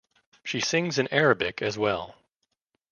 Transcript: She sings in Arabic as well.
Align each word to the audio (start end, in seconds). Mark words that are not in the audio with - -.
She 0.43 0.61
sings 0.61 0.97
in 0.97 1.07
Arabic 1.13 1.61
as 1.61 1.77
well. 1.77 2.15